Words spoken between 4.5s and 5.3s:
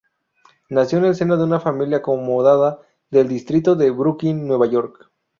York.